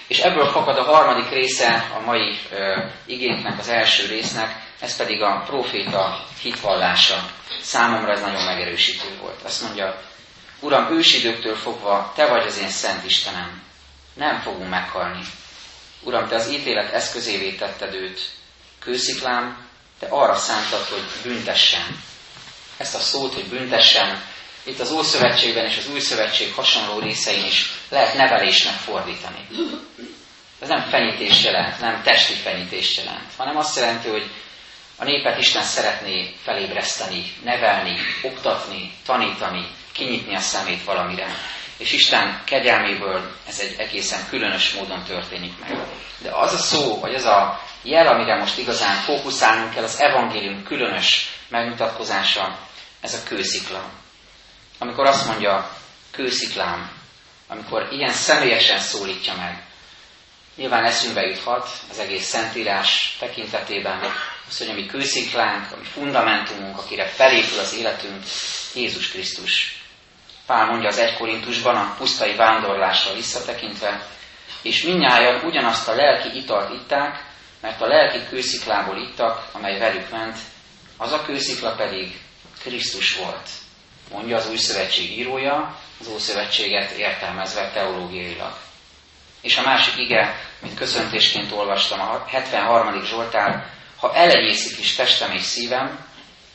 [0.07, 5.21] És ebből fakad a harmadik része a mai ö, igénknek, az első résznek, ez pedig
[5.21, 7.29] a proféta hitvallása.
[7.61, 9.41] Számomra ez nagyon megerősítő volt.
[9.43, 10.01] Azt mondja,
[10.59, 13.61] Uram, ősidőktől fogva, Te vagy az én szent Istenem.
[14.13, 15.21] Nem fogunk meghalni.
[16.03, 18.19] Uram, Te az ítélet eszközévé tetted őt.
[18.79, 19.67] Kősziklám,
[19.99, 22.03] Te arra szántad, hogy büntessen.
[22.77, 24.23] Ezt a szót, hogy büntessen,
[24.63, 29.47] itt az Ószövetségben és az Új Szövetség hasonló részein is lehet nevelésnek fordítani.
[30.61, 34.29] Ez nem fenyítést jelent, nem testi fenyítést jelent, hanem azt jelenti, hogy
[34.97, 41.27] a népet Isten szeretné felébreszteni, nevelni, oktatni, tanítani, kinyitni a szemét valamire.
[41.77, 45.77] És Isten kegyelméből ez egy egészen különös módon történik meg.
[46.17, 50.63] De az a szó, vagy az a jel, amire most igazán fókuszálnunk kell, az evangélium
[50.63, 52.59] különös megmutatkozása,
[53.01, 54.02] ez a kőszikla.
[54.83, 55.69] Amikor azt mondja,
[56.11, 56.91] kősziklám,
[57.47, 59.63] amikor ilyen személyesen szólítja meg,
[60.55, 63.99] nyilván eszünkbe juthat az egész szentírás tekintetében,
[64.49, 68.23] az, hogy a mi kősziklánk, a mi fundamentumunk, akire felépül az életünk,
[68.73, 69.83] Jézus Krisztus.
[70.45, 74.07] Pál mondja az 1 Korintusban a pusztai vándorlásra visszatekintve,
[74.61, 77.25] és minnyáján ugyanazt a lelki italt itták,
[77.61, 80.37] mert a lelki kősziklából ittak, amely velük ment,
[80.97, 82.19] az a kőszikla pedig
[82.59, 83.49] Krisztus volt.
[84.11, 88.57] Mondja az új szövetség írója, az új szövetséget értelmezve teológiailag.
[89.41, 93.03] És a másik ige, mint köszöntésként olvastam, a 73.
[93.05, 96.05] Zsoltár, ha elegyészik is testem és szívem,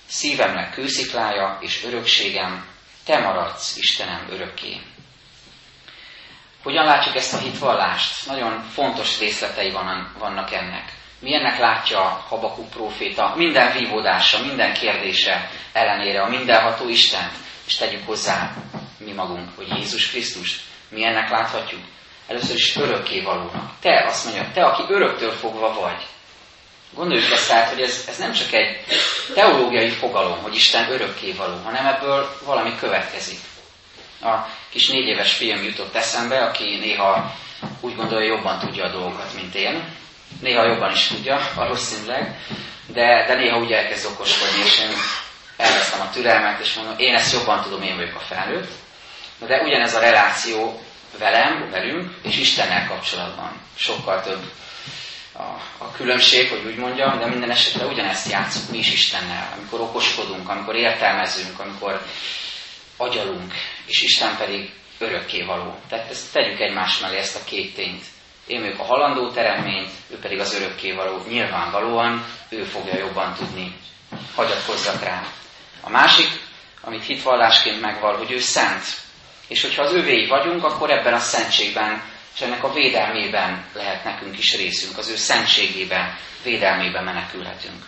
[0.06, 2.66] szívemnek kősziklája és örökségem,
[3.04, 4.80] te maradsz, Istenem, örökké.
[6.62, 8.26] Hogyan látjuk ezt a hitvallást?
[8.26, 9.70] Nagyon fontos részletei
[10.18, 10.97] vannak ennek.
[11.18, 17.32] Milyennek látja a Habakuk próféta minden vívódása, minden kérdése ellenére a mindenható Istent,
[17.66, 18.52] és tegyük hozzá
[18.98, 21.80] mi magunk, hogy Jézus Krisztus milyennek láthatjuk?
[22.26, 23.70] Először is örökké valónak.
[23.80, 26.06] Te azt mondja, te, aki öröktől fogva vagy.
[26.94, 28.84] Gondoljuk ezt át, hogy ez, ez nem csak egy
[29.34, 33.38] teológiai fogalom, hogy Isten örökké való, hanem ebből valami következik.
[34.22, 34.34] A
[34.68, 37.34] kis négy éves fiam jutott eszembe, aki néha
[37.80, 39.84] úgy gondolja, jobban tudja a dolgokat, mint én.
[40.40, 42.40] Néha jobban is tudja, valószínűleg,
[42.86, 44.90] de, de néha úgy elkezd okoskodni, és én
[45.56, 48.70] elvesztem a türelmet, és mondom, én ezt jobban tudom, én vagyok a felnőtt.
[49.38, 50.82] De ugyanez a reláció
[51.18, 54.42] velem, velünk, és Istennel kapcsolatban sokkal több
[55.32, 55.42] a,
[55.84, 60.48] a különbség, hogy úgy mondjam, de minden esetre ugyanezt játszunk mi is Istennel, amikor okoskodunk,
[60.48, 62.02] amikor értelmezünk, amikor
[62.96, 63.52] agyalunk,
[63.86, 65.78] és Isten pedig örökké való.
[65.88, 68.04] Tehát ezt tegyük egymás mellé ezt a két tényt.
[68.48, 71.24] Én vagyok a halandó teremmény, ő pedig az örökké való.
[71.28, 73.76] Nyilvánvalóan ő fogja jobban tudni.
[74.34, 75.22] Hagyatkozzak rá.
[75.80, 76.28] A másik,
[76.80, 78.84] amit hitvallásként megval, hogy ő szent.
[79.48, 82.02] És hogyha az övéi vagyunk, akkor ebben a szentségben
[82.38, 87.84] és ennek a védelmében lehet nekünk is részünk, az ő szentségében, védelmében menekülhetünk.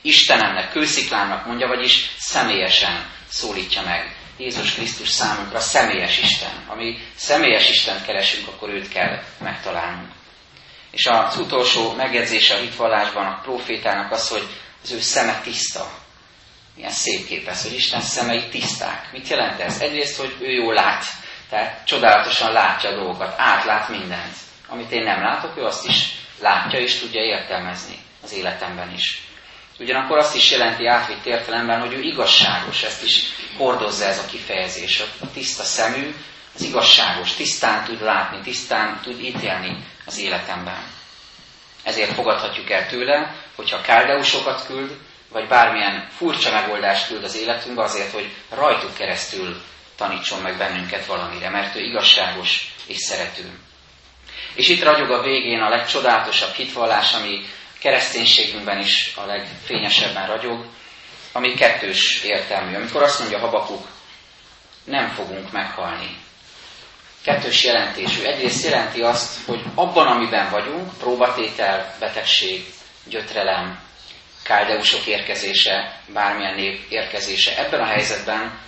[0.00, 6.64] Istenemnek, kősziklának mondja, vagyis személyesen szólítja meg Jézus Krisztus számunkra személyes Isten.
[6.66, 10.12] Ami személyes Istent keresünk, akkor őt kell megtalálnunk.
[10.90, 14.46] És az utolsó megjegyzése a hitvallásban a profétának az, hogy
[14.82, 15.90] az ő szeme tiszta.
[16.74, 19.12] Milyen szép kép ez, hogy Isten szemei tiszták.
[19.12, 19.80] Mit jelent ez?
[19.80, 21.04] Egyrészt, hogy ő jól lát,
[21.48, 24.34] tehát csodálatosan látja a dolgokat, átlát mindent.
[24.68, 29.27] Amit én nem látok, ő azt is látja és tudja értelmezni az életemben is.
[29.78, 33.24] Ugyanakkor azt is jelenti átvitt értelemben, hogy ő igazságos, ezt is
[33.56, 35.00] hordozza ez a kifejezés.
[35.20, 36.14] A tiszta szemű,
[36.54, 40.82] az igazságos, tisztán tud látni, tisztán tud ítélni az életemben.
[41.82, 44.96] Ezért fogadhatjuk el tőle, hogyha káldeusokat küld,
[45.32, 49.62] vagy bármilyen furcsa megoldást küld az életünkbe azért, hogy rajtuk keresztül
[49.96, 53.58] tanítson meg bennünket valamire, mert ő igazságos és szerető.
[54.54, 57.44] És itt ragyog a végén a legcsodálatosabb hitvallás, ami
[57.78, 60.66] kereszténységünkben is a legfényesebben ragyog,
[61.32, 62.74] ami kettős értelmű.
[62.74, 63.86] Amikor azt mondja Habakuk,
[64.84, 66.16] nem fogunk meghalni.
[67.22, 68.22] Kettős jelentésű.
[68.22, 72.64] Egyrészt jelenti azt, hogy abban, amiben vagyunk, próbatétel, betegség,
[73.04, 73.80] gyötrelem,
[74.42, 78.58] káldeusok érkezése, bármilyen nép érkezése, ebben a helyzetben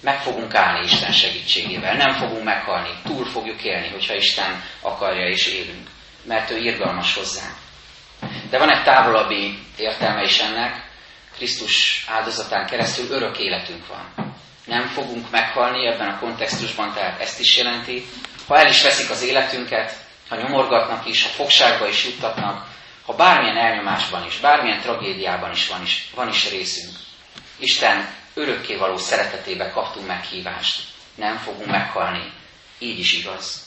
[0.00, 1.94] meg fogunk állni Isten segítségével.
[1.94, 5.88] Nem fogunk meghalni, túl fogjuk élni, hogyha Isten akarja és élünk,
[6.24, 7.56] mert ő irgalmas hozzánk.
[8.50, 10.86] De van egy távolabbi értelme is ennek,
[11.36, 14.34] Krisztus áldozatán keresztül örök életünk van.
[14.64, 18.06] Nem fogunk meghalni ebben a kontextusban, tehát ezt is jelenti.
[18.46, 19.92] Ha el is veszik az életünket,
[20.28, 22.66] ha nyomorgatnak is, ha fogságba is juttatnak,
[23.04, 26.96] ha bármilyen elnyomásban is, bármilyen tragédiában is van is, van is részünk.
[27.56, 30.80] Isten örökkévaló szeretetébe kaptunk meghívást.
[31.14, 32.32] Nem fogunk meghalni.
[32.78, 33.66] Így is igaz.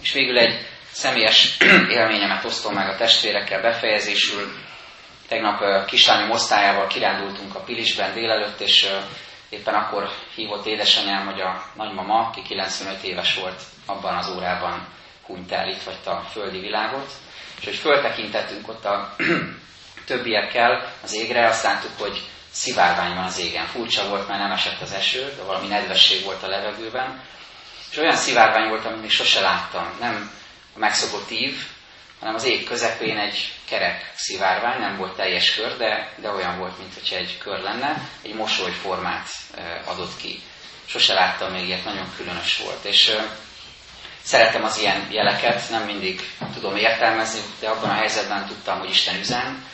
[0.00, 1.56] És végül egy személyes
[1.98, 4.52] élményemet osztom meg a testvérekkel befejezésül.
[5.28, 8.88] Tegnap kislányom osztályával kirándultunk a Pilisben délelőtt, és
[9.48, 14.86] éppen akkor hívott édesanyám, hogy a nagymama, aki 95 éves volt, abban az órában
[15.26, 17.10] hunyt el, itt vagy a földi világot.
[17.58, 19.16] És hogy föltekintettünk ott a
[20.06, 23.66] többiekkel az égre, azt láttuk, hogy szivárvány van az égen.
[23.66, 27.22] Furcsa volt, mert nem esett az eső, de valami nedvesség volt a levegőben.
[27.90, 29.96] És olyan szivárvány volt, amit még sose láttam.
[30.00, 30.30] Nem
[30.74, 31.56] a megszokott ív,
[32.20, 36.78] hanem az ég közepén egy kerek szivárvány, nem volt teljes kör, de, de olyan volt,
[36.78, 39.28] mintha egy kör lenne, egy mosolyformát
[39.84, 40.42] adott ki.
[40.86, 42.84] Sose láttam még ilyet, nagyon különös volt.
[42.84, 43.16] És
[44.22, 46.20] szeretem az ilyen jeleket, nem mindig
[46.54, 49.64] tudom értelmezni, de abban a helyzetben tudtam, hogy Isten üzen,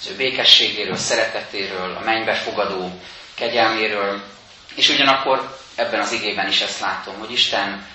[0.00, 3.00] az ő békességéről, szeretetéről, a mennybe fogadó
[3.34, 4.22] kegyelméről,
[4.74, 7.86] és ugyanakkor ebben az igében is ezt látom, hogy Isten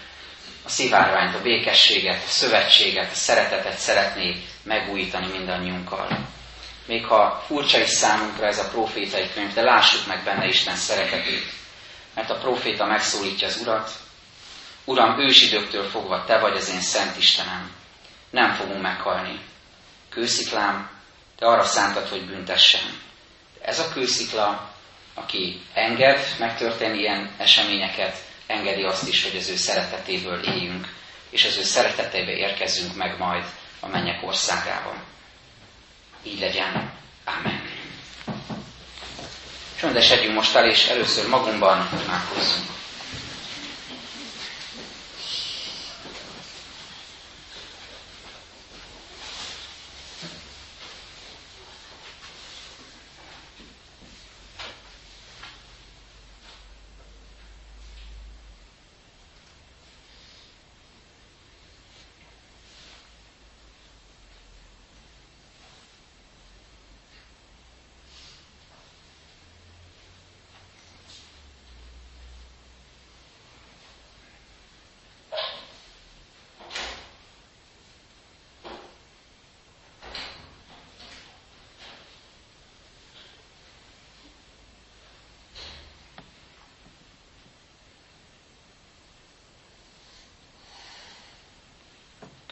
[0.66, 6.28] a szivárványt, a békességet, a szövetséget, a szeretetet szeretné megújítani mindannyiunkkal.
[6.86, 11.46] Még ha furcsa is számunkra ez a profétai könyv, de lássuk meg benne Isten szeretetét.
[12.16, 13.92] Mert a proféta megszólítja az Urat,
[14.86, 17.72] Uram, ősidőktől fogva Te vagy az én szent Istenem.
[18.30, 19.40] Nem fogunk meghalni.
[20.10, 20.90] Kősziklám,
[21.40, 23.02] Te arra szántad, hogy büntessen.
[23.62, 24.70] Ez a kőszikla,
[25.14, 28.18] aki enged megtörténni ilyen eseményeket,
[28.54, 30.88] engedi azt is, hogy az ő szeretetéből éljünk,
[31.30, 33.44] és az ő szeretetébe érkezzünk meg majd
[33.80, 34.96] a mennyek országában.
[36.24, 36.92] Így legyen.
[37.26, 37.62] Amen.
[39.80, 42.70] Csöndesedjünk most el, és először magunkban imádkozzunk.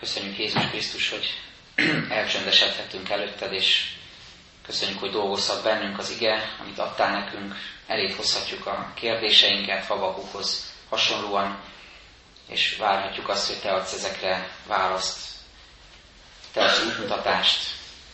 [0.01, 1.41] Köszönjük Jézus Krisztus, hogy
[2.19, 3.93] elcsendesedhetünk előtted, és
[4.65, 7.55] köszönjük, hogy dolgozhat bennünk az ige, amit adtál nekünk.
[7.87, 11.59] Elét hozhatjuk a kérdéseinket Habakukhoz hasonlóan,
[12.47, 15.19] és várhatjuk azt, hogy Te adsz ezekre választ,
[16.53, 17.59] Te adsz útmutatást.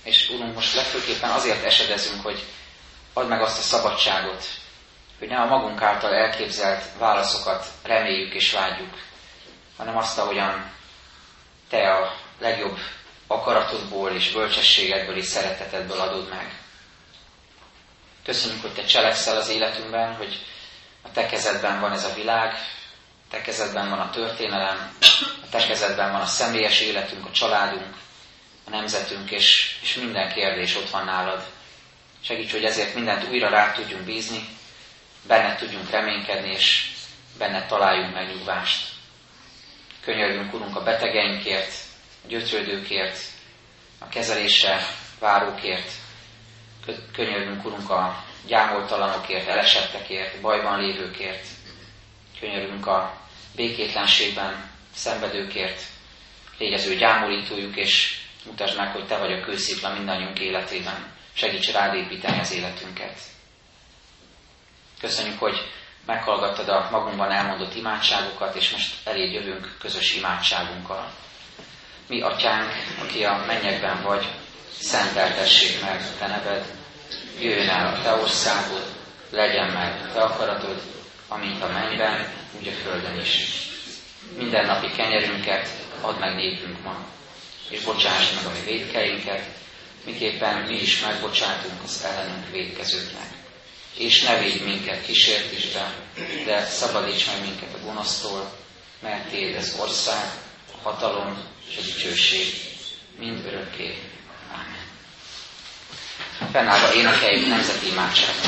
[0.04, 2.44] És Úrunk, most legfőképpen azért esedezünk, hogy
[3.14, 4.46] add meg azt a szabadságot,
[5.20, 8.98] hogy ne a magunk által elképzelt válaszokat reméljük és vágyjuk,
[9.78, 10.76] hanem azt, ahogyan
[11.70, 12.78] te a legjobb
[13.28, 16.52] akaratodból és bölcsességedből és szeretetedből adod meg.
[18.24, 20.46] Köszönjük, hogy Te cselekszel az életünkben, hogy
[21.02, 24.96] a Te kezedben van ez a világ, a Te kezedben van a történelem,
[25.44, 27.96] a Te kezedben van a személyes életünk, a családunk,
[28.66, 31.44] a nemzetünk, és, és minden kérdés ott van nálad.
[32.22, 34.48] Segíts, hogy ezért mindent újra rá tudjunk bízni,
[35.28, 36.92] benned tudjunk reménykedni, és
[37.38, 38.97] benned találjunk meg nyugvást.
[40.08, 41.74] Könyörgünk, Urunk, a betegeinkért,
[42.24, 43.18] a gyötrődőkért,
[44.00, 44.88] a kezelésre
[45.20, 45.92] várókért.
[47.14, 51.48] Könyörgünk, Urunk, a gyámoltalanokért, elesettekért, bajban lévőkért.
[52.40, 53.18] Könyörgünk a
[53.56, 55.82] békétlenségben szenvedőkért.
[56.58, 61.12] Légy ő gyámolítójuk, és mutasd meg, hogy Te vagy a kőszikla mindannyiunk életében.
[61.34, 63.20] Segíts rád építeni az életünket.
[65.00, 65.58] Köszönjük, hogy
[66.08, 71.10] meghallgattad a magunkban elmondott imádságokat, és most eléd jövünk közös imádságunkkal.
[72.08, 74.28] Mi, Atyánk, aki a mennyekben vagy,
[74.80, 76.66] szenteltessék meg Te neved,
[77.40, 78.86] jöjjön el a Te országod,
[79.30, 80.82] legyen meg Te akaratod,
[81.28, 82.28] amint a mennyben,
[82.60, 83.68] úgy a földön is.
[84.38, 85.70] Minden napi kenyerünket
[86.02, 86.96] add meg nékünk ma,
[87.70, 89.44] és bocsáss meg a mi védkeinket,
[90.06, 93.37] miképpen mi is megbocsátunk az ellenünk védkezőknek.
[93.98, 95.94] És ne védj minket kísértésbe,
[96.46, 98.52] de szabadíts meg minket a gonosztól,
[99.00, 100.32] mert Téd az ország,
[100.74, 101.38] a hatalom
[101.70, 102.54] és a dicsőség
[103.20, 103.98] mind örökké.
[104.54, 104.86] Amen.
[106.52, 108.46] Fennállva énekeljük nemzeti imádságot.